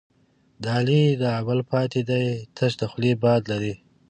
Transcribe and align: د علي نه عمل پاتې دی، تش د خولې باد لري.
د 0.61 0.65
علي 0.77 1.01
نه 1.21 1.29
عمل 1.37 1.59
پاتې 1.71 2.01
دی، 2.09 2.25
تش 2.55 2.71
د 2.81 2.81
خولې 2.91 3.13
باد 3.23 3.41
لري. 3.51 3.73